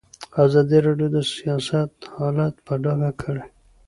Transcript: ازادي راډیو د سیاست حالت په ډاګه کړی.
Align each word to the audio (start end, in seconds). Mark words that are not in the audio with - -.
ازادي 0.43 0.77
راډیو 0.85 1.07
د 1.15 1.17
سیاست 1.35 1.91
حالت 2.15 2.55
په 2.65 2.73
ډاګه 2.83 3.11
کړی. 3.21 3.43